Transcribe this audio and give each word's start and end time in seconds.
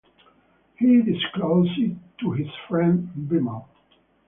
He 0.79 0.99
discloses 1.03 1.71
it 1.77 1.95
to 2.21 2.31
his 2.31 2.47
friend 2.67 3.07
Bimal. 3.15 3.67